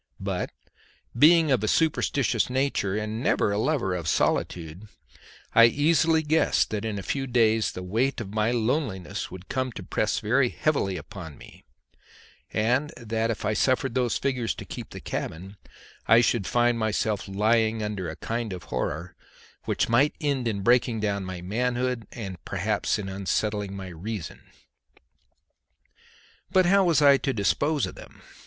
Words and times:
But 0.19 0.49
being 1.15 1.51
of 1.51 1.63
a 1.63 1.67
superstitious 1.67 2.49
nature 2.49 2.95
and 2.97 3.21
never 3.21 3.51
a 3.51 3.59
lover 3.59 3.93
of 3.93 4.07
solitude, 4.07 4.87
I 5.53 5.65
easily 5.65 6.23
guessed 6.23 6.71
that 6.71 6.83
in 6.83 6.97
a 6.97 7.03
few 7.03 7.27
days 7.27 7.73
the 7.73 7.83
weight 7.83 8.19
of 8.19 8.33
my 8.33 8.49
loneliness 8.49 9.29
would 9.29 9.47
come 9.47 9.71
to 9.73 9.83
press 9.83 10.17
very 10.17 10.49
heavily 10.49 10.97
upon 10.97 11.37
me, 11.37 11.65
and 12.51 12.91
that 12.97 13.29
if 13.29 13.45
I 13.45 13.53
suffered 13.53 13.93
those 13.93 14.17
figures 14.17 14.55
to 14.55 14.65
keep 14.65 14.89
the 14.89 15.01
cabin 15.01 15.57
I 16.07 16.21
should 16.21 16.47
find 16.47 16.79
myself 16.79 17.27
lying 17.27 17.83
under 17.83 18.09
a 18.09 18.15
kind 18.15 18.53
of 18.53 18.63
horror 18.73 19.15
which 19.65 19.87
might 19.87 20.15
end 20.19 20.47
in 20.47 20.61
breaking 20.61 20.99
down 21.01 21.25
my 21.25 21.43
manhood 21.43 22.07
and 22.11 22.43
perhaps 22.43 22.97
in 22.97 23.07
unsettling 23.07 23.75
my 23.75 23.89
reason. 23.89 24.41
But 26.51 26.65
how 26.65 26.85
was 26.85 27.03
I 27.03 27.17
to 27.17 27.33
dispose 27.33 27.85
of 27.85 27.93
them? 27.93 28.23